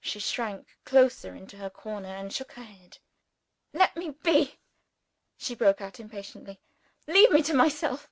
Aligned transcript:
She 0.00 0.18
shrank 0.18 0.66
closer 0.84 1.32
into 1.36 1.58
her 1.58 1.70
corner 1.70 2.08
and 2.08 2.32
shook 2.32 2.50
her 2.54 2.64
head. 2.64 2.98
"Let 3.72 3.96
me 3.96 4.10
be!" 4.10 4.58
she 5.36 5.54
broke 5.54 5.80
out 5.80 6.00
impatiently. 6.00 6.60
"Leave 7.06 7.30
me 7.30 7.42
by 7.42 7.52
myself!" 7.52 8.08